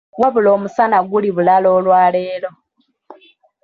[0.21, 2.49] Wabula omusana guli bulala olwaleero!